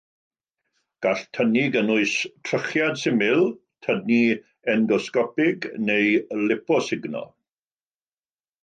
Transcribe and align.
Gall 1.05 1.19
tynnu 1.37 1.65
gynnwys 1.75 2.13
trychiad 2.49 2.97
syml, 3.03 3.45
tynnu 3.89 4.21
endosgopig, 4.75 5.71
neu 5.91 6.43
liposugno. 6.51 7.25